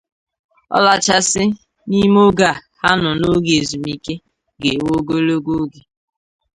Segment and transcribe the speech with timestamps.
[0.77, 1.43] ọlachasị
[1.89, 4.13] n'ime oge a ha nọ n'oge ezumike
[4.61, 5.81] ga-ewe ogologo oge.